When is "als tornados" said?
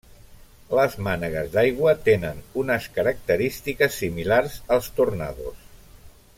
4.77-5.65